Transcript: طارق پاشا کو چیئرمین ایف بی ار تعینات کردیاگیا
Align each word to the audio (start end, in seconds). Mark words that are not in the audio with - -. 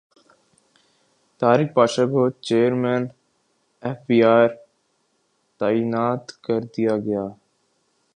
طارق 1.39 1.69
پاشا 1.75 2.03
کو 2.11 2.21
چیئرمین 2.45 3.03
ایف 3.85 3.99
بی 4.07 4.17
ار 4.33 4.49
تعینات 5.59 6.25
کردیاگیا 6.45 7.25